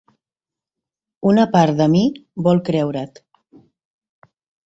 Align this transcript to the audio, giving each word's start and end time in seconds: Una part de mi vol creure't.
Una 1.31 1.43
part 1.55 1.77
de 1.81 1.87
mi 1.95 2.01
vol 2.49 2.63
creure't. 2.71 3.23